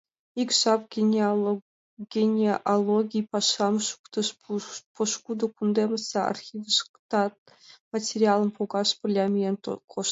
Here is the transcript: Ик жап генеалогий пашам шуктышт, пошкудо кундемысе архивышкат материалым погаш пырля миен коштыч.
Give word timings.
Ик 0.41 0.49
жап 0.59 0.81
генеалогий 2.13 3.27
пашам 3.31 3.75
шуктышт, 3.87 4.33
пошкудо 4.93 5.45
кундемысе 5.55 6.17
архивышкат 6.31 7.33
материалым 7.93 8.49
погаш 8.57 8.89
пырля 8.99 9.25
миен 9.33 9.55
коштыч. 9.65 9.97